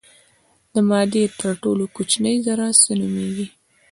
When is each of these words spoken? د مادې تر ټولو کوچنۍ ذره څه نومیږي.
د 0.73 0.75
مادې 0.89 1.23
تر 1.39 1.49
ټولو 1.63 1.83
کوچنۍ 1.95 2.35
ذره 2.47 2.65
څه 2.81 2.91
نومیږي. 2.99 3.47